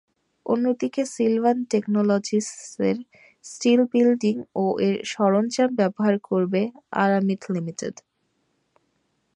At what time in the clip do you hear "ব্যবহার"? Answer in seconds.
5.79-6.15